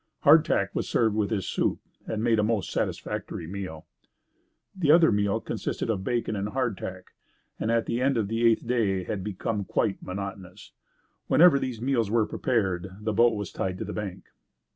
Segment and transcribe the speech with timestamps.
[0.21, 3.85] Hardtack was served with this soup and made a most satisfactory meal.
[4.75, 7.11] The other meal consisted of bacon and hardtack
[7.59, 10.71] and at the end of the eighth day, had become quite monotonous.
[11.27, 14.23] Whenever these meals were prepared, the boat was tied to the bank.